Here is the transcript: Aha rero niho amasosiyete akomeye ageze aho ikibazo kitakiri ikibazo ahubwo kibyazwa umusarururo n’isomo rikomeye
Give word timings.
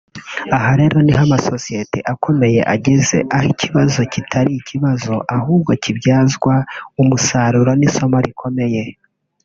Aha 0.55 0.71
rero 0.79 0.97
niho 1.01 1.21
amasosiyete 1.27 1.99
akomeye 2.13 2.59
ageze 2.75 3.17
aho 3.35 3.45
ikibazo 3.53 3.99
kitakiri 4.13 4.53
ikibazo 4.61 5.13
ahubwo 5.37 5.71
kibyazwa 5.83 6.53
umusarururo 7.01 7.71
n’isomo 7.79 8.17
rikomeye 8.27 8.83